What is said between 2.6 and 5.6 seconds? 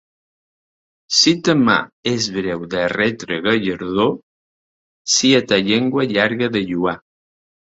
de retre gallardó, sia